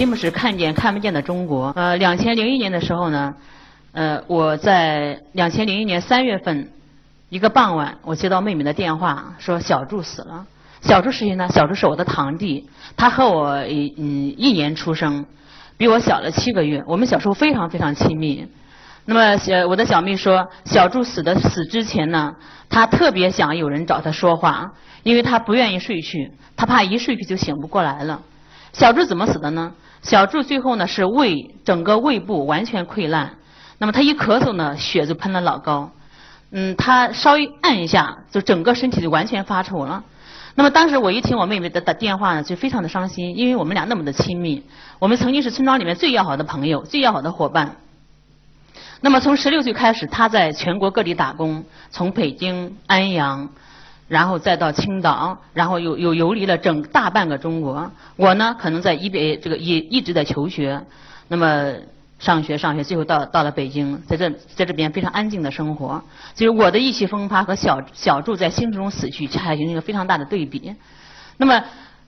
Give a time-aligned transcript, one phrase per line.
[0.00, 1.74] 我今天的题目是看见看不见的中国。
[1.76, 3.34] 呃，两千零一年的时候呢，
[3.92, 6.70] 呃，我在两千零一年三月份
[7.28, 10.46] 一个傍晚，我接到妹妹的电话，说小柱死了。
[10.80, 11.48] 小柱是谁呢？
[11.50, 12.66] 小柱是我的堂弟，
[12.96, 15.26] 他和我一嗯一年出生，
[15.76, 16.82] 比我小了七个月。
[16.86, 18.46] 我们小时候非常非常亲密。
[19.04, 22.36] 那么小我的小妹说，小柱死的死之前呢，
[22.70, 24.72] 他特别想有人找他说话，
[25.02, 28.22] 因为他不愿意睡去，他怕一睡去就醒不过来了。
[28.72, 29.74] 小柱怎么死的呢？
[30.02, 33.36] 小柱最后呢是胃整个胃部完全溃烂，
[33.78, 35.90] 那么他一咳嗽呢，血就喷了老高。
[36.52, 40.02] 嗯，他稍微按一下，就整个身体就完全发臭了。
[40.54, 44.64] 那么当时我一听我妹妹的的电话呢，就非常的伤心，因为我们俩那么的亲密，
[44.98, 47.76] 我们曾经是村庄里面最要好的朋友，最要好的伙伴。
[49.00, 53.50] 那么从十六岁开始，他在全国各地打工，从北京、安阳。
[54.10, 57.88] 然后再到青岛，然后又又游离了整大半个中国。
[58.16, 60.82] 我呢，可能在一边这个一一直在求学，
[61.28, 61.72] 那么
[62.18, 66.02] 上学上学，最后到到了北京，在这在这边非常安静的生活。
[66.34, 70.74] 就是我的意气风发和小小柱在心中死去，恰恰形成一个非常大的对比。
[71.36, 71.62] 那么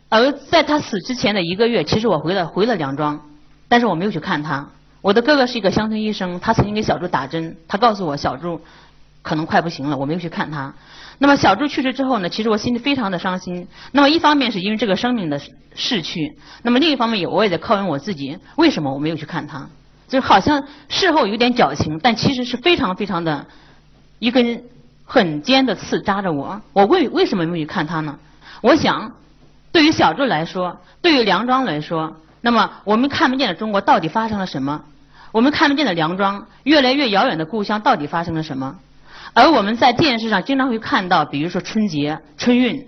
[0.08, 3.20] 而在他死之前的一个月，其实我回了回了梁庄，
[3.68, 4.66] 但是我没有去看他。
[5.02, 8.60] 我的哥哥是一个乡村医生，他曾经给小柱打针，他告诉我小柱
[9.22, 10.74] 可能快不行了，我没有去看他。
[11.22, 13.68] 那么小柱去世之后呢，其实我心里非常的伤心。
[13.92, 15.40] 那么一方面是因为这个生命的
[15.76, 19.68] 逝去，那么另一方面也我也在拷问我自己，为什么我没有去看他？
[20.08, 23.46] 就好像事后有点矫情，但其实是非常非常的
[24.18, 24.64] 一根
[25.04, 26.60] 很尖的刺扎着我。
[26.72, 28.18] 我为为什么没有去看他呢？
[28.60, 29.12] 我想，
[29.70, 34.82] 对于小柱来说，对于梁庄来说，那么我们看不见的中国到底发生了什么？
[35.30, 38.74] 我们看不见的梁庄，越来越遥远的故乡到底发生了什么？
[39.34, 42.86] 而我们在电视上经常会看到，比如说春节、春运，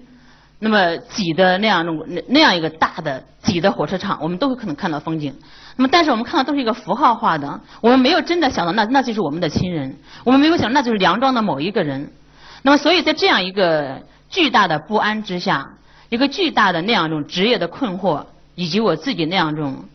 [0.58, 5.34] 那么挤的那样种那那样一个大的挤的火车场，我们都会可能看到风景。
[5.76, 12.12] 那么，但是我们看到都是一个符号化的，我们没有真的想到那那就是我们的亲人，我们没有想到那就是梁庄的某一个人。
[12.62, 15.70] 那么，所以在这样一个巨大的不安之下，
[16.10, 19.86] 一个巨大的那样一种职业的困惑，以及我自己那样一种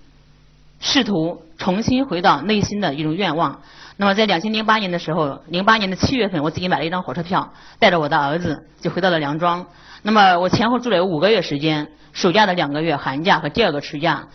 [0.80, 3.62] 试图重新回到内心的一种愿望。
[4.02, 9.66] 那么在两千零八年的时候，零八年的七月份，我自己买了一张火车票，带着我的儿子就回到了梁庄。
[10.04, 14.26] 那么我前后住了有五个月时间，暑假的两个月，寒假和第二个暑假。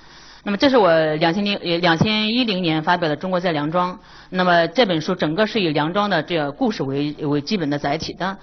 [0.43, 3.95] 那么这是我两千零两千一零年发表的《中国在梁庄》。
[4.29, 8.37] 那么这本书整个是以梁庄的这个故事为为基本的载体的。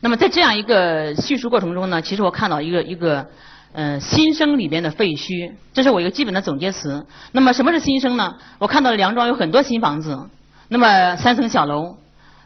[0.00, 3.26] 那么在这样一个叙述过程中呢，其实我看到一个一个
[3.72, 7.06] 呃新生里边的废墟，这是我一个基本的总结词。
[7.32, 8.36] 那么什么是新生呢？
[8.58, 10.28] 我看到了梁庄有很多新房子。
[10.72, 11.96] 那么三层小楼，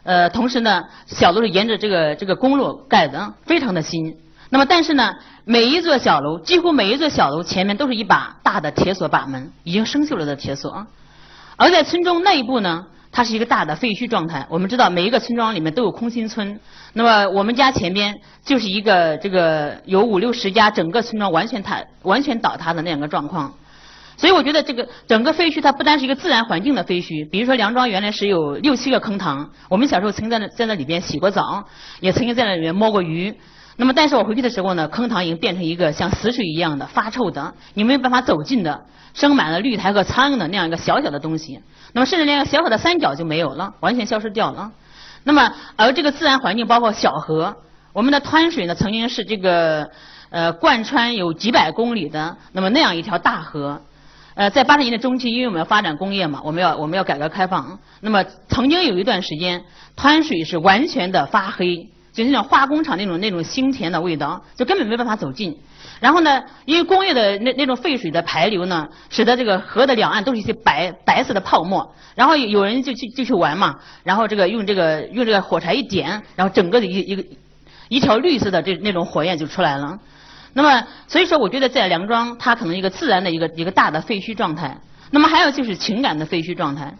[0.01, 4.17] 呃，同时呢，小楼是沿着这个这个公路盖的，非常的新。
[4.49, 5.13] 那么但是呢，
[5.43, 10.87] 每一座小楼，几乎每一座小楼前面都是一把大的铁锁把门，已经生锈了的铁锁。
[11.55, 14.47] 而在村中内部呢，它是一个大的废墟状态。
[14.49, 16.59] 我们知道每一个村庄里面都有空心村，
[16.93, 23.53] 那么我们家前边就是一个这个有五六十家，整个村庄完全塌、完全倒塌的那样个状况。
[24.17, 31.65] 所以我觉得这个整个废墟它不单是一个自然环境的废墟，比如说梁庄原来是有六七个坑塘，我们小时候曾经在那在那里边洗过澡，
[31.99, 33.35] 也曾经在那里面摸过鱼。
[33.77, 41.59] 那么但是我回去的时候呢，坑塘已经变成一个像死水一样的发臭的，你没有办法走近的，生满了绿苔和苍蝇的那样一个小小的东西。
[41.91, 44.71] 那么甚至连个小小的三角就没有了，完全消失掉了。
[45.25, 47.57] 那么而这个自然环境包括小河，
[47.91, 49.89] 我们的湍水呢曾经是这个
[50.29, 53.81] 呃贯穿有几百公里的那么那样一条大河。
[54.35, 57.79] 呃，在八十年代中期，因为我们要发展工业嘛，我们要我们要改革开放。
[58.01, 59.63] 那么曾经有一段时间，
[59.95, 65.57] 湍水是完全的发黑，就是那种化工厂那种那种腥甜的味道，就根本没办法走近。
[66.01, 71.95] 然后呢，因为工业的那那种废水的排流呢，使得这个河的两岸都是一些白白色的泡沫。
[72.13, 77.23] 然后有人就去就去玩嘛，然后这个用这个用这个火柴一点，然后整个的一一个
[77.87, 79.97] 一条绿色的这那种火焰就出来了。
[80.57, 84.77] 那么，所以说，我觉得在梁庄，他可能一个自然的一个一个大的废墟状态。
[85.11, 86.93] 那么还有就是情感的废墟状态。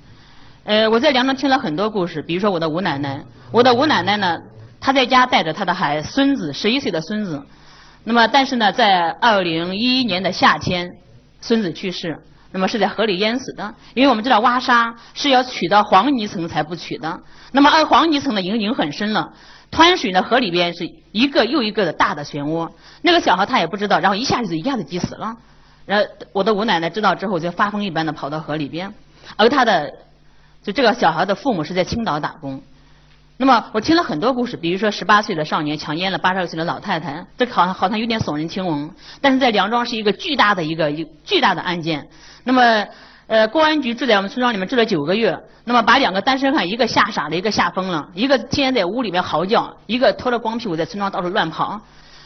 [0.66, 3.24] 呃，我在梁庄听了很多故事，比如说我的吴奶奶。
[3.54, 4.38] 我的吴奶奶呢，
[4.82, 7.42] 她在家带着她的孩孙子，十一岁的孙子。
[8.04, 10.92] 那么，但是呢，在二零一一年的夏天，
[11.40, 12.20] 孙子去世，
[12.56, 13.76] 那么是在河里淹死的。
[13.94, 17.20] 因为我们知道挖沙是要取到黄泥层才不取的。
[17.52, 19.34] 那么，而黄泥层呢，已经很深了。
[19.70, 22.72] 湍水呢，河里边是一个又一个的大的漩涡。
[23.02, 25.36] 那个小孩他也不知道，然后一下子一下子急死了。
[25.86, 28.94] 然后我的吴奶奶知道之后，就发疯一般的跑到河里边。
[29.36, 29.92] 而他的
[30.64, 32.64] 就这个小孩的父母是在青岛打工。
[33.38, 38.90] 那么我听了很多故事，比如说十八岁的少年强奸了八十二岁的老太太，这好像好像有点耸人听闻。
[39.20, 42.08] 但是在梁庄是一个巨大的一个一巨大的案件。
[42.46, 42.88] 那么，
[43.28, 51.82] 呃，公安局住在我们村庄里面住了九个月，那么把两个单身汉一个吓傻了，一个吓疯了，一个天天在屋里面嚎叫，一个拖着光屁股在村庄到处乱跑。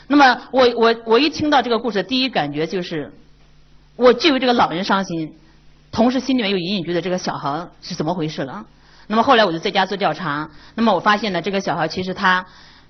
[0.08, 3.12] 那么我我我一听到这个故事，第一感觉就是，
[3.96, 5.34] 我既为这个老人伤心，
[5.92, 8.64] 同时心里面又隐隐觉得这个小孩是怎么回事了。
[9.12, 12.46] 那么后来我就在家做调查，那么我发现呢，这个小孩其实他，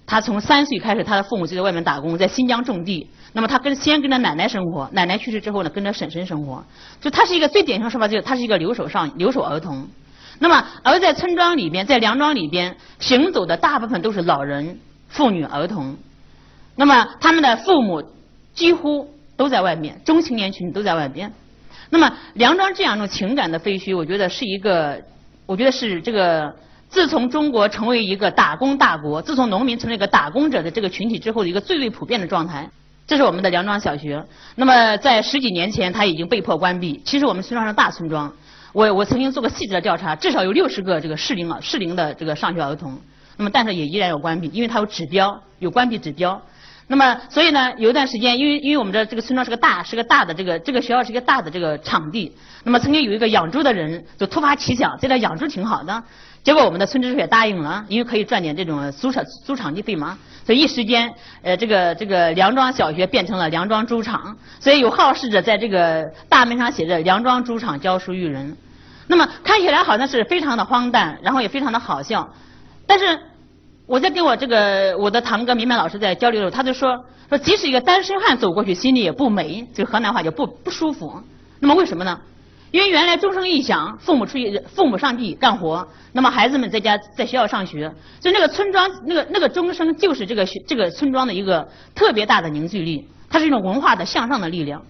[0.05, 3.09] 他从三岁开始，他的父母就在外面打工，在新疆种地。
[3.31, 6.61] 那么他跟先跟着奶奶生活，奶奶去世之后呢，跟着婶婶生活。
[6.99, 9.87] 就他是一个最典型的说法，就是他是一个留守上留守儿童。
[10.39, 14.77] 那么而在村庄里边，在梁庄里边行走的大部分都是老人、
[15.07, 15.95] 妇女、儿童。
[16.75, 18.03] 那么他们的父母
[18.53, 21.31] 几乎都在外面，中青年群都在外边。
[21.89, 25.01] 那么梁庄这样一种情感的废墟，我觉得是一个。
[25.49, 26.53] 我觉得是这个，
[26.89, 32.69] 自从中国成为一个打工大国，自从农民成为一个打工者的这个群体之后的一个最最普遍的状态。
[33.07, 34.23] 这是我们的梁庄小学。
[34.53, 37.01] 那么在十几年前，它已经被迫关闭。
[37.03, 38.31] 其实我们村庄是大村庄，
[38.73, 42.95] 我我曾经做过细致的调查，至少有六十个这个适龄适龄的这个上学儿童。
[43.35, 46.39] 那么但是也依然有关闭，因为它有指标，有关闭指标。
[46.91, 52.35] 那么，所以呢，有一段时间，因为因为我们这这个村庄是个大是个大的这个这个学校是一个大的这个场地。
[52.63, 56.03] 那么曾经有一个养猪的人就突发奇想，在这养猪挺好的。
[56.43, 60.17] 结果我们的村支书也答应了，因为可以赚点这种租场租场地费嘛。
[60.43, 61.13] 所以一时间，
[61.43, 64.35] 呃，这个这个梁庄小学变成了梁庄猪场。
[64.59, 68.57] 所以有好事者在这个大门上写着“梁庄猪场教书育人”。
[69.05, 72.33] 那么看起来好像是非常的荒诞，然后也非常的好笑，
[72.87, 73.19] 但是。
[73.89, 81.19] 我在跟我这个我的堂哥明白老师在交流的时候，他就说说即使一个单身汉走过去，心里也不美，就河南话就不不舒服。
[81.59, 82.21] 那么为什么呢？
[82.69, 94.83] 因为原来钟声一响，父母出去，父母上地干活，那么孩子们在家在学校上学，就那个村庄那个那个钟声就是这个这个村庄的一个特别大的凝聚力，它是一种文化的向上的力量。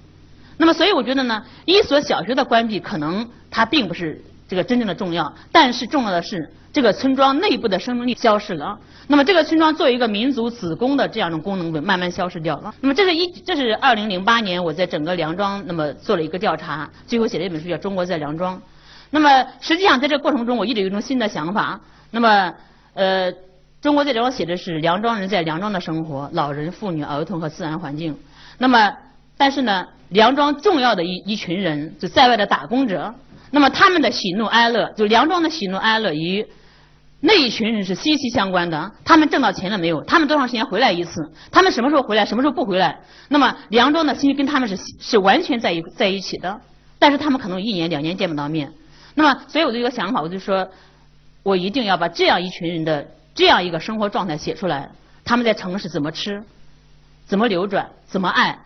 [0.57, 6.51] 那么所以我觉得呢，一所小学的关闭可能它并不是这个真正的重要，但是重要的是。
[6.71, 8.77] 这个村庄内部的生命力消失了，
[9.07, 12.73] 那么这个村庄作为一个民族子宫的这样的功能慢慢消失掉了。
[12.81, 18.55] 那么这是一，这是二零零八年我在整个梁庄那么做了一个调查，最后写了一本书叫《中国在梁庄》。
[19.09, 21.79] 那么实际上在这个过程中，我一直有一种新的想法。
[22.11, 22.53] 那么
[22.93, 23.33] 呃，
[23.81, 28.15] 《中国在梁庄》写的是梁庄人在梁庄的生活，老人、妇女、儿童和自然环境。
[28.59, 28.93] 那么
[29.37, 33.15] 但是呢，梁庄重要的一一群人就在外的打工者，
[33.51, 36.45] 那么他们的喜怒哀乐，就梁庄的喜怒哀乐与
[37.21, 40.01] 那一群人是息息相关的，他们挣到钱了没有？
[40.05, 41.29] 他们多长时间回来一次？
[41.51, 42.25] 他们什么时候回来？
[42.25, 42.99] 什么时候不回来？
[43.27, 46.61] 那么梁庄的心跟他们是是完全在一在一起的，
[46.97, 48.71] 但是他们可能一年两年见不到面。
[49.15, 50.69] 那么，所以我就一个想法，我就说，
[51.43, 53.05] 我一定要把这样一群人的
[53.35, 54.89] 这样一个生活状态写出来。
[55.25, 56.41] 他们在城市怎么吃？
[57.27, 57.89] 怎么流转？
[58.07, 58.57] 怎么爱？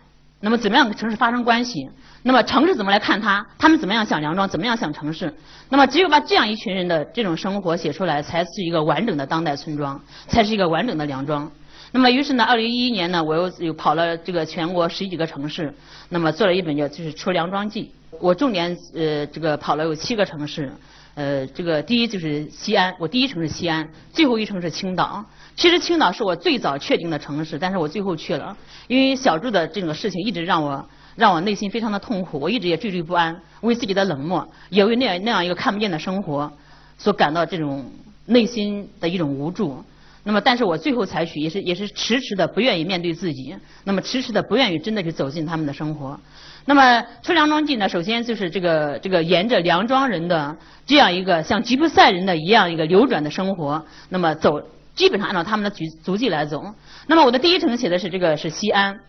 [0.44, 1.88] 那么怎么样跟城市发生关系？
[2.22, 3.46] 那么城市怎么来看他？
[3.58, 4.46] 他们怎么样想梁庄？
[4.46, 5.32] 怎么样想城市？
[5.70, 9.98] 那么只有把这样一群人的这种生活写出来，才是一个完整的当代村庄，
[10.28, 11.50] 才是一个完整的梁庄。
[11.92, 15.72] 那么于是呢，二零一一年呢，我又又跑了这个全国十几个城市，
[16.10, 17.90] 那么做了一本叫就是《出梁庄记》。
[18.20, 20.70] 我重点呃这个跑了有七个城市，
[21.14, 25.24] 呃这个第一就是西安，我第一城市西安，最后一城市青岛。
[25.56, 28.56] 其实青岛是我最早确定的城市，但是我最后去了，
[28.88, 30.84] 因为小朱的这个事情一直让我。
[31.16, 36.52] 让我内心非常的痛苦，我一直也惴惴不安，为自己的冷漠，也为那样那样一个看不见的生活，
[36.98, 37.88] 所感到这种
[38.26, 39.84] 内心的一种无助。
[40.24, 46.18] 那么，但是我最后采取也是也是迟迟的不愿意面对自己，那么迟迟的不愿意真的去走进他们的生活。
[46.64, 46.82] 那么
[47.22, 54.60] 《出梁庄记》呢，首先就是这个这个沿着梁庄人的这样一个像吉普赛人的一样一个流转的生活，那么走
[54.94, 56.74] 基本上按照他们的足足迹来走。
[57.06, 59.00] 那么我的第一城写的是这个是西安。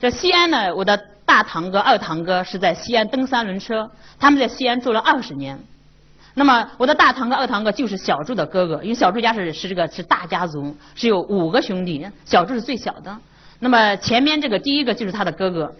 [0.00, 5.58] 这西安呢，我的大堂哥、二堂哥是在西安蹬三轮车，他们在西安住了二十年。
[6.34, 13.16] 那么我的大堂哥、二堂哥就是小柱的哥哥，因为小柱家是是这个是大家族，是有五个兄弟，小柱是最小的。
[13.58, 15.72] 那么前面这个第一个就是他的哥哥，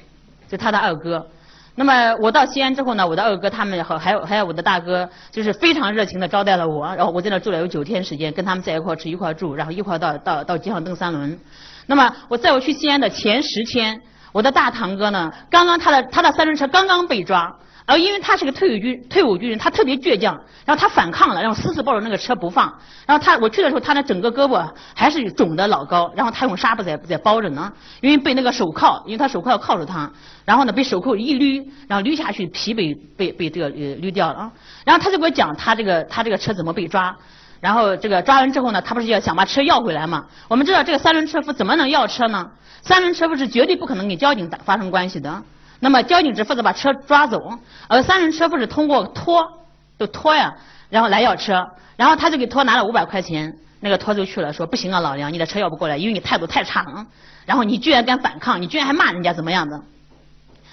[0.48, 1.26] 就他的二哥。
[1.74, 11.38] 那么我到西安之后呢，我的二哥他们和还有还有我的大哥，就是非常热情的招待了我，然后我在那住了有九天时间，跟他们在一块吃一块住，然后一块到到到街上蹬三轮。
[11.86, 14.00] 那么我在我去西安的前十天。
[14.32, 22.72] 我的大堂哥呢，刚刚他的他的三轮车刚刚被抓，而因为他是个退伍军退伍军人，他特别倔强，然后他反抗了，然后死死抱着那个车不放。
[23.06, 30.10] 然后他我去的时候，他的整个胳膊还是肿的老高，然后他用纱布在在包着呢，因为被那个手铐，因为他手铐要铐住他，
[30.44, 34.52] 然后呢被手铐一捋，然后捋下去皮被被被这个捋掉了。
[34.84, 37.16] 然后他就给我讲他这个他这个车怎么被抓。
[37.60, 40.26] 然后这个抓完之后呢，他不是要想把车要回来吗？
[40.48, 42.50] 我们知道这个三轮车夫怎么能要车呢？
[42.82, 45.42] 三轮车夫是绝对不可能跟交警打发生关系的。
[45.84, 47.58] 那么交警只负责把车抓走，
[47.88, 49.64] 而三轮车不是通过拖，
[49.98, 50.54] 就拖呀，
[50.90, 57.04] 然后来要车，然后他就给拖拿了五百块钱，那个拖就去了，说不行啊，老梁，你的车要不过来，因为你态度太差了，
[57.46, 59.82] 然后你居然敢反抗，你居然还骂人家怎么样的？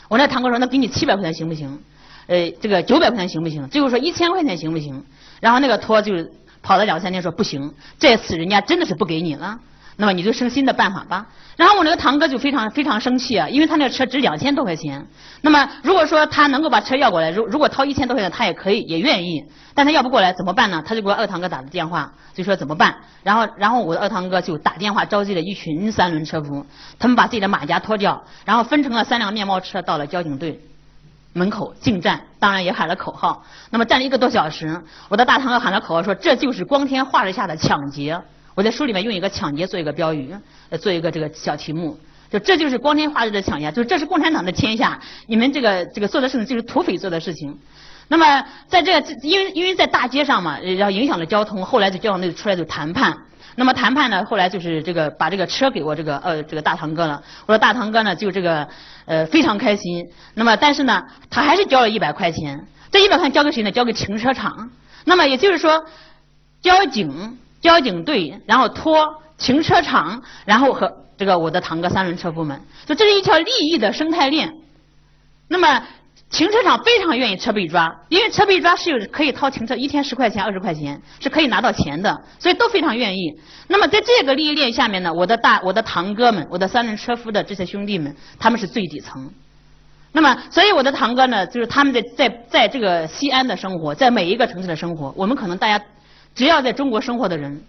[0.09, 1.81] 我那堂哥说，那给你七百块钱行不行？
[2.27, 3.67] 呃，这个九百块钱行不行？
[3.69, 5.03] 最后说一千块钱行不行？
[5.39, 6.13] 然后那个拖就
[6.61, 9.59] 跑了两三天，说不行，这次人家真的是不给你了。
[9.99, 11.25] 那么你就生新的办法吧。
[11.57, 15.05] 然后我那个堂哥就非常非常生气啊，因为他那个车值两千多块钱。
[15.41, 19.43] 那么如果说他能够把车要过来，如如果掏一千多块钱，他也可以也愿意。
[19.75, 20.81] 但他要不过来怎么办呢？
[20.85, 22.95] 他就给我二堂哥打的电话，就说怎么办？
[23.23, 26.65] 然后然后我的二堂哥就打电话召集了一群三轮车夫，
[26.97, 30.61] 他们把自己的马甲脱掉，然后分成了三辆面包车到了交警队
[31.33, 33.43] 门口进站，当然也喊了口号。
[33.69, 38.21] 那么站了一个多小时，我的大堂哥喊了口号说：“这就是光天化日下的抢劫。”
[38.59, 40.35] 我在书里面用一个抢劫做一个标语，
[40.69, 41.97] 呃，做一个这个小题目，
[42.29, 47.57] 就这就是光天化日的抢劫，就这是共产党的天下，你们这个这个做的事情就是土匪做的事情。
[48.09, 53.17] 那么在这个因为因为在大街上嘛，然后影响了交通，后来就交警队出来就谈判。
[53.55, 57.23] 那么谈判呢，后来就是这个把这个车给我这个呃这个大堂哥了。
[57.45, 58.67] 我说大堂哥呢就这个
[59.05, 60.05] 呃非常开心。
[60.33, 62.67] 那么但是呢，他还是交了一百块钱。
[62.91, 63.71] 这一百块钱交给谁呢？
[63.71, 64.69] 交给停车场。
[65.05, 65.85] 那么也就是说，
[66.61, 67.37] 交警。
[67.61, 74.53] 交警队，然后拖停车场，然后和这个我的堂哥三轮车夫们，就这是一条利益的生态链。
[75.47, 75.83] 那么
[76.29, 83.33] 停车场非常愿意车被抓，因为车被抓是有可以掏停车一天十块钱二十块钱是可以拿到钱的，所以都非常愿意。
[83.67, 89.29] 那么在这个利益链下面呢，我的大我的堂哥们，我的三轮车夫的这些兄弟们，他们是最底层。
[90.11, 95.83] 那么所以我的堂哥呢，就是他们在在在这个西安的生活，在每一个城市的生活，我们可能大家。
[96.39, 97.61] 只要在中国生活的人，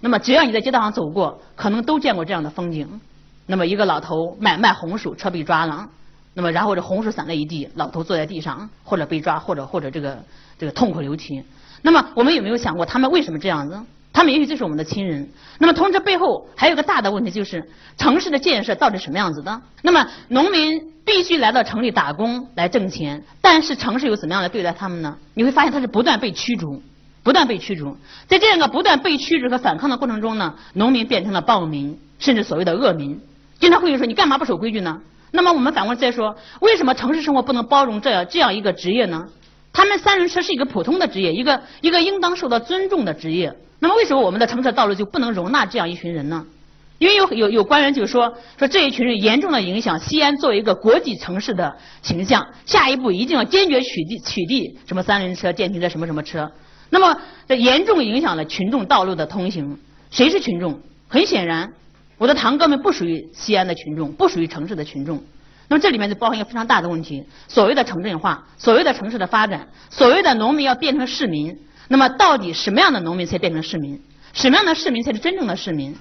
[0.00, 3.00] 那么只要你在街道上走过，可能都见过这样的风景。
[3.46, 5.88] 那么一个老头卖卖红薯，车被抓了，
[6.34, 10.18] 那么然后这红薯散了一地，老头坐在地上，或者被抓，或者或者这个
[10.58, 11.44] 这个痛哭流涕。
[11.80, 13.80] 那么我们有没有想过，他们为什么这样子？
[14.12, 15.30] 他们也许就是我们的亲人。
[15.58, 19.62] 那么同时背后还有个大的问题，就是城市的建设到底什么样子的？
[19.80, 25.16] 那么农民必须来到城里打工来挣钱，但是城市又怎么样来对待他们呢？
[25.34, 26.82] 你会发现他是不断被驱逐。
[27.22, 33.20] 不断被驱逐，在这样一个不断被驱逐和反抗的过程中呢，农民变成了暴民，甚至所谓的恶民。
[33.60, 35.00] 经常会有人说：“你干嘛不守规矩呢？”
[35.30, 39.28] 那么我们反过来再说，为什么城市生活不能包容这样这样一个职业呢？
[39.72, 43.54] 他们三轮车是一个普通的职业，一个一个应当受到尊重的职业。
[43.78, 46.44] 那么为什么我们的城市道路就不能容纳这样一群人呢？
[46.98, 56.50] 因为有有有官员就说说这一群人严重的影响西安作为一个国际城市的形象，下一步一定要坚决取缔取缔什么三轮车、电瓶车什么什么车。
[56.94, 57.18] 那么，
[57.48, 59.78] 这严重影响了群众道路的通行。
[60.10, 60.78] 谁是群众？
[61.08, 61.72] 很显然，
[62.18, 65.24] 我的堂哥们不属于西安的群众，不属于城市的群众。
[65.68, 71.58] 那么这里面就包含一个非常大的问题：所谓的城镇化，所谓的城市的发展，所谓的农民要变成市民。
[71.88, 73.98] 那么，到底什么样的农民才变成市民？
[74.34, 75.96] 什么样的市民才是真正的市民？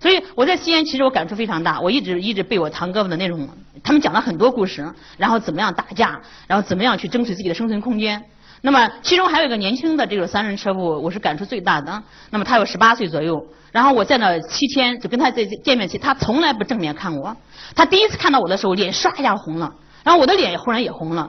[0.00, 1.78] 所以我在西安，其实我感触非常大。
[1.78, 3.46] 我一直一直被我堂哥们的那种，
[3.82, 8.24] 他们讲了很多故事，然后怎么样打架，然后怎么样去争取自己的生存空间。
[8.64, 12.00] 那么，其中还有一个年轻的这个三轮车夫，我是感触最大的。
[12.30, 17.36] 那么他有十八岁左右，然后我在那七天就跟他在见面期，他从来不正面看我。
[17.74, 21.28] 他第一次看到我的时候，脸唰一下红了，然后我的脸也忽然也红了。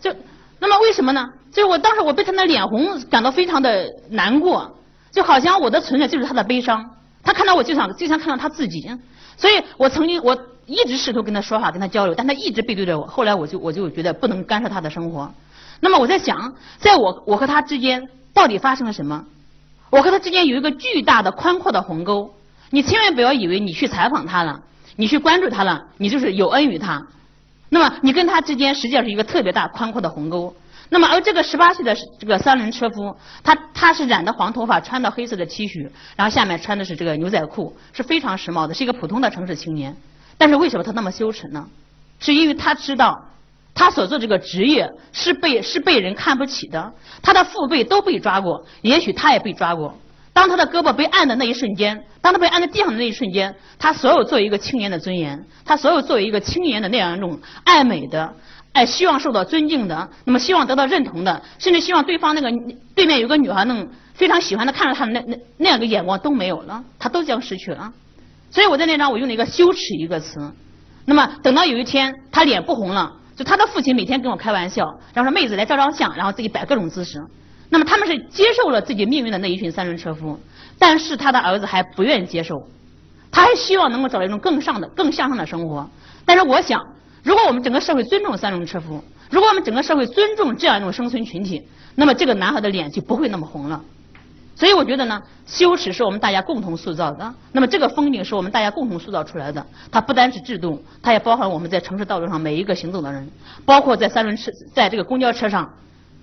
[0.00, 0.12] 就
[0.58, 1.30] 那么为什么呢？
[1.52, 4.76] 就是我当时我被他的脸红感到非常的难过，
[5.12, 6.84] 就好像我的存在就是他的悲伤。
[7.22, 8.90] 他看到我就想就像看到他自己，
[9.36, 10.36] 所以我曾经我
[10.66, 13.06] 一直试图跟他说话跟他交流，但他一直背对着我。
[13.06, 15.32] 后来我就我就觉得不能干涉他的生活。
[15.84, 19.24] 那么我在想，在我我和他之间到底发生了什么？
[19.90, 22.32] 我和他之间有一个巨大的宽阔的鸿沟。
[22.70, 24.62] 你千万不要以为你去采访他了，
[24.94, 27.04] 你去关注他了，你就是有恩于他。
[27.68, 30.54] 那么你跟他之间实际上是一个特别大宽阔的鸿沟。
[30.88, 39.96] 那么而这个十八岁的这个三轮车夫，他他是染的黄头发，穿的黑色的 T 恤，然后下面穿的是这个牛仔裤，是非常时髦的，是一个普通的城市青年。
[40.38, 41.68] 但是为什么他那么羞耻呢？
[42.20, 43.26] 是因为他知道。
[43.74, 49.96] 他所做这个职业是被是被人看不起的，他的父辈都被抓过，也许他也被抓过。
[50.34, 58.34] 当他的胳膊被按的那一瞬间，当他被按在地上的那一瞬间，他所有作为一个青年的尊严，他所有作为一个青年的那样一种爱美的、
[58.72, 62.50] 爱希望受到尊敬的，那么希望得到认同的，甚至希望对方那个
[62.94, 67.92] 对面有个女孩能非常喜欢的看着他的那那那样的眼光都没有了，他都将失去了。
[68.50, 70.52] 所以我在那张我用了一个羞耻一个词。
[71.04, 73.12] 那么等到有一天他脸不红了。
[73.44, 77.24] 他的父亲每天跟我开玩笑，然后说妹子来照张相，然后自己摆各种姿势。
[77.68, 80.38] 那么他们是接受了自己命运的那一群三轮车夫，
[80.78, 82.68] 但是他的儿子还不愿意接受，
[83.30, 85.88] 他还希望能够找到一种更上的、更向上的生活。
[86.26, 86.86] 但是我想，
[87.22, 93.82] 如果我们整个社会尊重三轮车夫，如果我们整个社会尊重这样一种生存群体，那么这个男孩的脸就不会那么红了。
[94.54, 97.34] 所以我觉得呢，羞耻是我们大家共同塑造的。
[97.52, 99.64] 那么这个风景是我们大家共同塑造出来的。
[99.90, 103.28] 它不单是制度，它也包含我们在城市道路上每一个行走的人，
[103.64, 105.72] 包括在三轮车，在这个公交车上。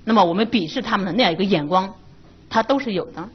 [0.06, 1.94] 那么我们鄙视他们的那样一个眼光，
[2.50, 3.28] 它都是有的。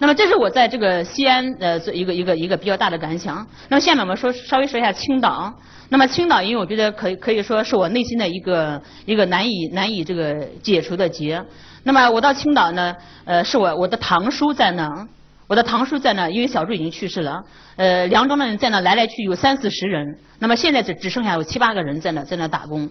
[0.00, 3.46] 那么这是我在这个西安呃一个一个一个比较大的感想。
[3.68, 5.54] 那么下面我们说稍微说一下青岛。
[5.90, 11.44] 那么青岛因为我觉得可以可以说是我内心的一个一个难以难以这个解除的结。
[11.82, 15.06] 那么我到青岛呢，呃是我我的堂叔在那，
[15.46, 17.44] 我的堂叔在那，因为小朱已经去世了。
[17.76, 22.88] 呃梁庄的人在那来来去有三四十人，那么现在只只剩下有七八个人在那在那打工。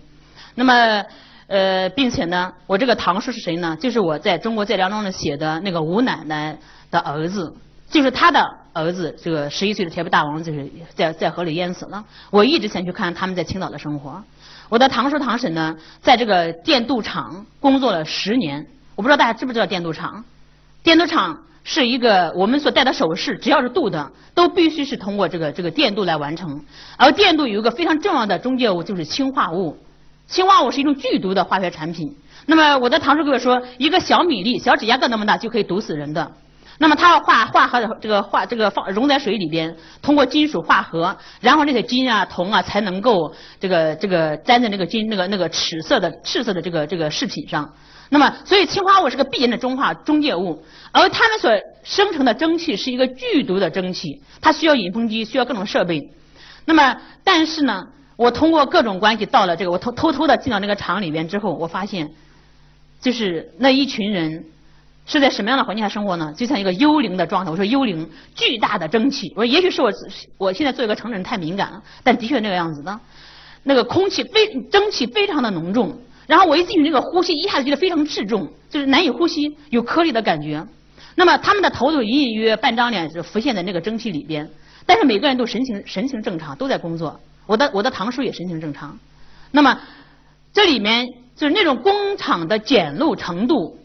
[0.54, 1.04] 那么。
[1.50, 3.75] 呃，并且呢，我这个堂叔是谁呢？
[3.82, 6.56] 就是我在中国在梁庄的写的那个吴奶奶
[6.91, 7.51] 的儿子，
[7.89, 8.39] 就是他的
[8.72, 12.06] 儿子，这个十一岁的铁皮大王，就是在在河里淹死了。
[12.29, 14.24] 我一直想去看他们在青岛的生活。
[14.70, 18.63] 我的堂叔堂婶呢，在这个电镀厂工作了十年。
[18.96, 20.24] 我不知道大家知不知道电镀厂？
[20.84, 26.63] 电镀厂是一个我们所戴的首饰，只要是镀的，都必须是通过这个这个电镀来完成。
[26.96, 29.75] 而电镀有一个非常重要的中介物，就是氢化物。
[30.30, 32.16] 氰化物是一种剧毒的化学产品。
[32.46, 36.32] 那么我的堂叔跟我说，一个小米粒、小指甲盖那么大就可以毒死人的。
[36.82, 47.74] 那么它要化化合的这个化这个放溶在水里边，通过金属化合，然后那些金啊、铜啊才能够这个这个粘在那个金那个那个赤色的赤色的这个这个饰品上。
[48.10, 51.52] 那么所以氰化物是个必然的中化中介物，而它们所
[51.84, 56.14] 生成的蒸汽是一个剧毒的蒸汽，它需要引风机，需要各种设备。
[56.66, 57.88] 那么但是呢？
[58.20, 62.12] 我通过各种关系到了这个，我偷偷偷的进到那个厂里边之后，我发现，
[63.00, 64.43] 就是那一群人
[65.06, 66.34] 是在什么样的环境下生活呢？
[66.36, 67.50] 就像一个幽灵的状态。
[67.50, 69.32] 我说幽灵，巨大的蒸汽。
[69.38, 69.89] 我说也许是我
[70.38, 73.00] 我现在做一个成人太敏感了，但的确那个样子的，
[73.63, 75.98] 那个空气非蒸汽非常的浓重。
[76.28, 80.67] 然后我一进去，那个呼吸一下子觉得非常滞重，就是难以呼吸，有颗粒的感觉。
[81.15, 84.50] 那么他们的头都隐隐约约半张脸是浮现在那个蒸汽里边，
[84.86, 87.17] 但是每个人都神情神情正常，都在工作。
[87.50, 88.96] 我的我的堂叔也神情正常，
[89.50, 89.80] 那么
[90.54, 93.76] 这里面就是那种工厂的简陋程度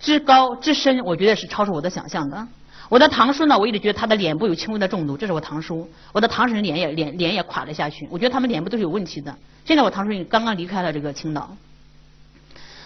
[0.00, 2.48] 之高之深，我觉得是超出我的想象的。
[2.88, 5.88] 我的堂叔呢，我一直觉得他的脸部有轻微的中毒，这是我堂叔。
[6.10, 9.32] 我的堂婶脸也脸脸也垮了下去，我觉得他们脸部都是有问题的。
[9.64, 11.48] 现在我堂叔刚刚离开了这个青岛。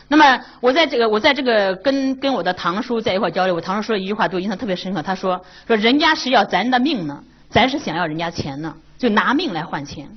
[0.08, 5.00] 那么我在这个我在这个跟跟我的堂叔在一块交流，我堂叔说了一句话，对我印象特别深刻。
[5.00, 8.76] 他说说人家是要咱的命呢，咱是想要人家钱呢。
[9.04, 10.08] 就拿命来换钱，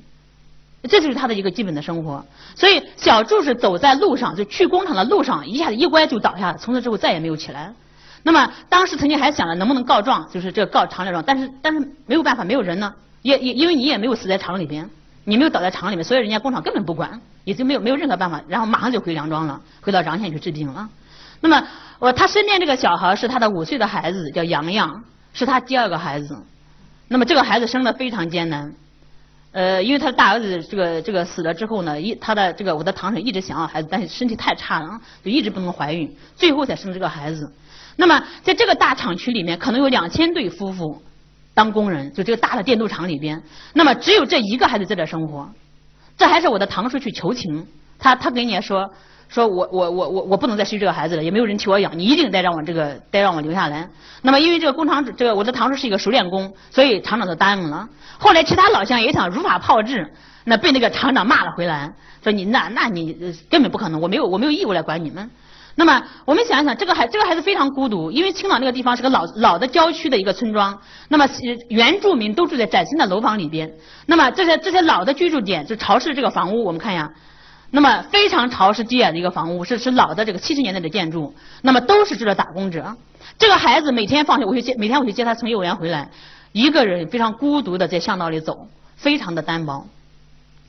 [0.84, 2.24] 这就是他的一个基本的生活。
[2.56, 7.74] 所以小柱是走在路上，就去工厂的路上，一下子一歪就倒下了，从此之后再也没有起来。
[8.22, 14.88] 那么当时曾经还想着能不能告状，就是这告厂里状，但是但是没有办法，没有人呢，也也因为你也没有死在厂里边，
[15.24, 20.88] 你没有倒在厂里面，所以人家工厂根本不管，也就没有没有任何办法，然后马上就回梁庄了，回到穰县去治病了。
[21.40, 21.62] 那么
[21.98, 26.36] 我他身边这个小孩是他的五岁的孩子，叫洋洋，是他第二个孩子。
[27.08, 28.72] 那么这个孩子生的非常艰难，
[29.52, 37.50] 呃，因为他的大儿子这个这个死了之后呢，一他的这个我的堂婶一直想要孩子，但是身体太差了，就一直不能怀孕，最后才生这个孩子。
[37.96, 41.02] 那么在这个大厂区里面，可能有两千对夫妇
[41.54, 43.42] 当工人，就这个大的电镀厂里边，
[43.72, 45.48] 那么只有这一个孩子在这生活，
[46.18, 47.66] 这还是我的堂叔去求情，
[47.98, 48.92] 他他跟人家说。
[49.28, 53.88] 说我我我我我不能再生这个孩子了，也没有人替我养，你一定得让我这个得让我留下来。
[54.22, 57.88] 那么因为这个工厂这个我的堂叔是一个熟练工，所以厂长就答应了。
[58.18, 60.10] 后来其他老乡也想如法炮制，
[60.44, 65.30] 那被那个厂长骂了回来，说你那那你根本不可能，我没有我没有义务来管你们。
[65.76, 70.76] 那么我们想一想，这个孩这个孩子非常孤独，因为青岛那个地方是个老老的郊区的一个村庄，
[71.08, 71.28] 那么
[71.68, 73.70] 原住民都住在崭新的楼房里边。
[74.06, 77.12] 那么这些这些老的居住点就潮湿这个房屋，我们看一下。
[77.70, 81.34] 那么非常潮湿低矮的一个房屋，是是老的这个七十年代的建筑。
[81.62, 82.96] 那么都是住着打工者。
[83.38, 86.10] 这个孩子每天放学我去接，每天我去接他从幼儿园回来，
[86.52, 89.86] 一个人非常孤独的在巷道里走，非常的单薄。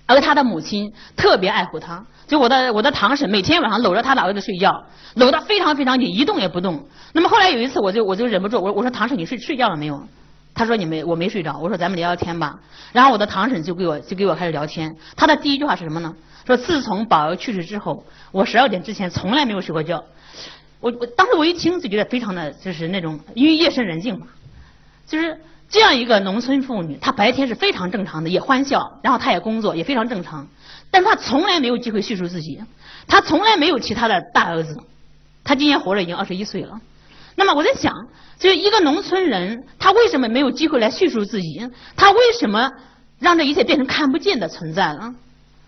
[0.06, 4.84] 而他的母亲特别爱护他，就我的我的堂婶每天晚上搂着他的儿子睡觉，
[5.16, 6.84] 搂得非常非常紧，一动也不动。
[7.14, 10.04] 那么后来有一次我就我就忍不住，我我说堂婶你睡睡觉了没有？
[10.60, 11.58] 他说你没我没睡着。
[11.58, 12.60] 我说咱们聊聊天吧。
[12.92, 14.94] 然后我的堂婶就给我就给我开始聊天。
[15.16, 16.14] 他的第一句话是什么呢？
[16.46, 20.04] 说自从宝儿去世之后，我十二点之前从来没有睡过觉。
[20.82, 24.28] 我我当时我一听就觉得非常的就是那种，因为夜深人静嘛，
[25.08, 30.46] 就是这样一个农村妇女，她白天是非常正常的，也欢笑，然后她也工作，也非常正常，
[30.92, 32.62] 但她从来没有机会叙述自己，
[33.08, 34.78] 她从来没有其他的大儿子。
[35.42, 36.82] 她今年活着已经二十一岁了。
[37.40, 38.06] 那么我在想，
[38.38, 41.66] 就是一个农村人，他为什么没有机会来叙述自己？
[41.96, 42.70] 他为什么
[43.18, 45.16] 让这一切变成看不见的存在了？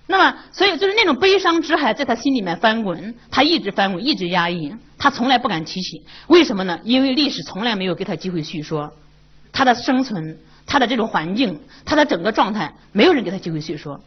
[0.06, 6.04] 那么，所以就是那种悲伤之海在他心里面翻滚，他一直翻滚，一直压抑，他从来不敢提起。
[6.28, 6.78] 为什么呢？
[6.84, 8.92] 因为历史从来没有给他机会叙说
[9.54, 13.98] 他的生存，他的这种环境，他的整个状态，没有人给他机会叙说。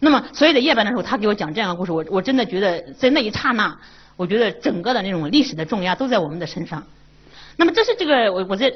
[0.00, 3.78] 那么，所以在夜班的时候，他给我讲这样的故事，我我真的觉得在那一刹那，
[4.16, 6.82] 我觉得整个的那种历史的重压都在我们的身上。
[7.56, 8.72] 那么，这是这个我我在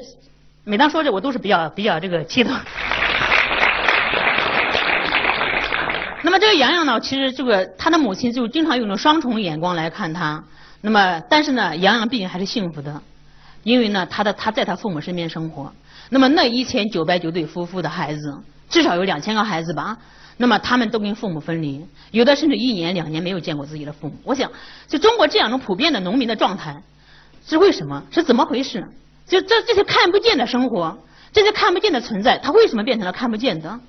[0.63, 2.55] 每当说这，我都是比较比较这个激动。
[6.23, 10.43] 那么这个洋洋呢，其实这个他的母亲就经常用那种双重眼光来看他。
[10.81, 13.01] 那么，但是呢，洋洋毕竟还是幸福的，
[13.63, 15.73] 因为呢，他的他在他父母身边生活。
[16.09, 18.37] 那么那一千九百九对夫妇的孩子，
[18.69, 19.97] 至少有两千个孩子吧。
[20.41, 24.15] 那么他们都跟父母分离，有的甚至一年两年没有见过自己的父母。
[24.23, 24.51] 我想，
[24.87, 26.81] 就中国这样一种普遍的农民的状态，
[27.45, 28.03] 是为什么？
[28.09, 28.87] 是怎么回事？
[29.27, 30.97] 就这这些看不见的生活，
[31.31, 33.79] 这些看不见的存在，它为什么变成了看不见的？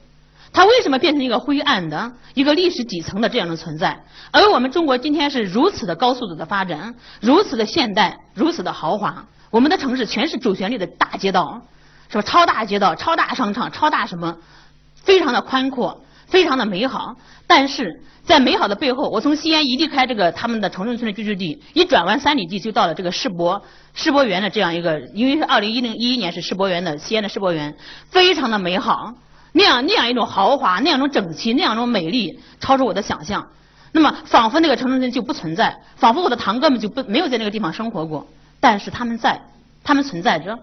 [0.53, 3.99] 它为什么变成一个灰暗的一个历史底层的这样的存在？
[4.31, 11.63] 而我们中国今天是如此的高速度的发展，如此的现代，如此的豪华，我们的城市全是主旋律的大街道，
[12.11, 12.23] 是吧？
[12.23, 14.37] 超大街道、超大商场、超大什么，
[14.95, 17.15] 非常的宽阔，非常的美好。
[17.47, 27.77] 但是在美好的背后，我从西安一离开这个他们的城镇村的居住地，一转弯三里地就到了这个世博世博园的这样一个，因为是二零一零一一年是世博园的西安的世博园，
[28.11, 29.15] 非常的美好。
[29.53, 33.49] 那样那样一种豪华，那样一种整齐，那样一种美丽，超出我的想象。
[33.93, 38.27] 那么，仿佛那个城镇村就不存在，仿佛我的堂哥们就不没有在那个地方生活过。
[38.61, 39.43] 但是他们在，
[39.85, 40.59] 他们存在着。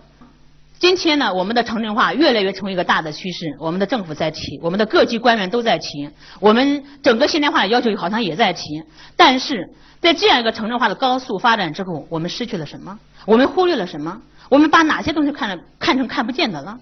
[0.80, 8.82] 今天呢，我们的城镇化越来越成为一个大的趋势，我们的政府在提，我们的各级官员都在提，我们整个现代化的要求好像也在提。
[9.18, 12.98] 但是在这样一个城镇化的高速发展之后，我们失去了什么？
[13.26, 14.22] 我们忽略了什么？
[14.48, 16.80] 我们把哪些东西看了看成看不见的了？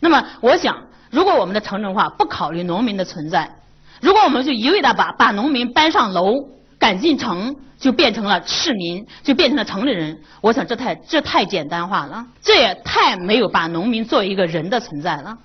[0.00, 0.84] 那么，我想。
[1.10, 3.56] 如果我们的城镇化不考虑农民的存在，
[4.00, 6.48] 如果我们就一味的把把农民搬上楼
[6.84, 15.38] 赶进城，就变成了市民，就变成了城里人，我想这太这太简单化了，这也太没有把农民作为一个人的存在了。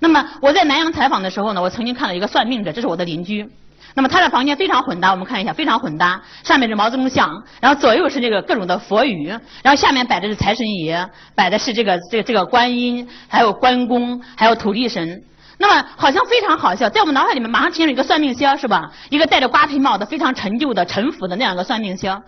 [0.00, 3.48] 那么我在南阳采访的时候呢，我曾经看到一个算命者，这是我的邻居。
[3.94, 6.20] 那么他的房间非常混搭，我们看一下，非常混搭。
[6.42, 9.28] 上面是毛泽东像，然后左右是这个各种的佛语，
[9.62, 15.22] 然后下面摆的是财神爷，摆的是这个这个这个观音，还有关公，还有土地神。
[15.62, 18.90] 那么好像非常好笑，在我们脑海里面马上出现了一个算命仙，是吧？
[19.10, 22.18] 一个戴着瓜皮帽的、非常陈旧的、陈腐的那样一个算命仙。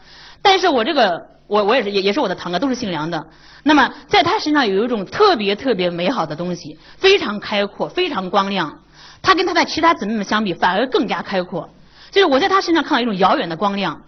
[0.42, 3.26] 但是我这个我我也是也也是我的堂哥，都是姓梁的。
[3.62, 8.80] 那么在他身上有一种特别特别美好的东西，非常开阔，非常光亮。
[9.22, 11.70] 他跟他的其他姊妹们相比，反而更加开阔。
[12.10, 14.02] 就是我在他身上看到一种遥远的光亮，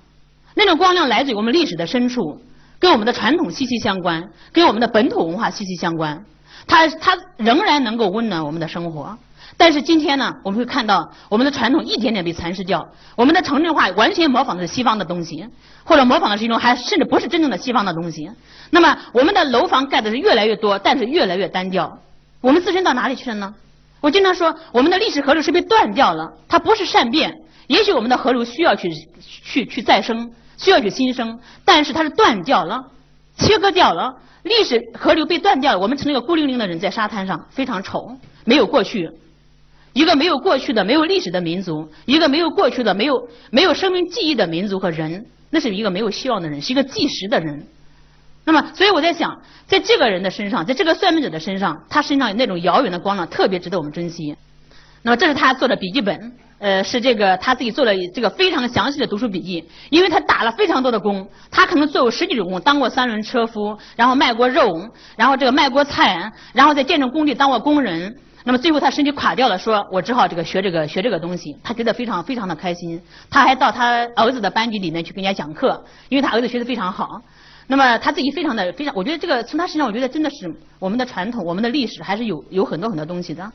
[0.55, 2.43] 那种光亮来自于我们历史的深处，
[2.79, 6.27] 跟我们的传统息息相关，跟我们的本土文化息息相关。
[6.67, 9.17] 它它仍然能够温暖我们的生活。
[9.57, 15.47] 但是今天呢，我们会看到我们的传统一点点被蚕食掉，我们的城镇化完全模仿的是西方的东西，
[15.85, 18.31] 或者模仿的是一种还甚至不是真正的西方的东西。
[18.71, 21.99] 那么我们的楼房盖的是越来越多，但是越来越单调。
[22.41, 23.55] 我们自身到哪里去了呢？
[24.01, 27.35] 我经常说，我们的历史河流是被断掉了，它不是善变。
[27.69, 32.87] 也许我们的河流需要去去去再生，需要去新生，但是它是断掉了，
[33.37, 34.17] 切割掉了。
[34.43, 39.11] 历史河流被断掉了，我们成了一个孤零零的人，在沙滩上非常丑，没有过去。
[39.95, 47.65] 一个没有过去的、没有历史的民族，一个没有过去的、没有没有生命记忆的民族和人，那是一个没有希望的人，是一个计时的人。
[48.45, 54.37] 那么，所以我在想，在这个人的身上，在这个算命者的身上，他身上有那种遥远的光亮，特别值得我们珍惜。
[55.01, 56.33] 那么，这是他做的笔记本，
[56.65, 64.81] 呃，是这个他自己做了这个非常详细的读书笔记，因为他打了非常多的工，他可能做过十几种工，当过三轮车夫，然后卖过肉，
[65.15, 68.17] 然后这个卖过菜，然后在建筑工地当过工人。
[68.45, 72.99] 那么最后他身体垮掉了，说我只好这个学这个学这个东西，他觉得非常非常的开心，
[73.29, 77.21] 他还到他儿子的班级里面去给人家讲课，因为他儿子学的非常好。
[77.67, 83.53] 那么他自己非常的非常，我觉得这个从他身上，我觉得真的是我们的传统，我们的历史还是有有很多很多东西的。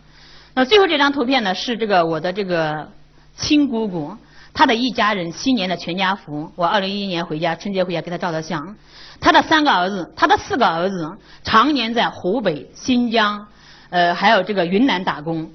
[0.55, 2.89] 那最后这张图片呢，是这个我的这个
[3.39, 4.15] 亲姑姑，
[4.53, 6.51] 她的一家人新年的全家福。
[6.55, 8.75] 我二零一一年回家春节回家给她照的相。
[9.21, 13.47] 她的三个儿子，她的四个儿子常年在湖北、新疆，
[13.89, 15.49] 呃，还有这个云南打工。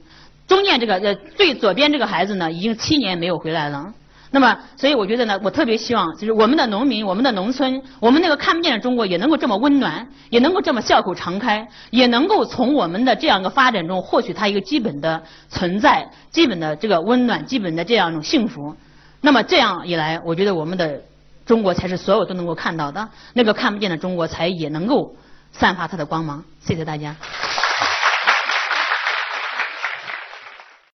[0.47, 3.93] 中间这个呃最左边这个孩子呢，已经七年没有回来了。
[4.35, 18.75] 那么，所以我觉得呢，我特别希望，就是我们的农民、我们的农村、我们那个看不见的中国，也能够这么温暖，也能够这么笑口常开，也能够从我们的这样一个发展中获取它一个基本的存在、基本的这个温暖、基本的这样一种幸福。
[19.21, 21.01] 那么这样一来，我觉得我们的
[21.47, 25.15] 中国才是所有都能够看到的，那个看不见的中国才也能够
[25.53, 26.43] 散发它的光芒。
[26.59, 27.15] 谢谢大家。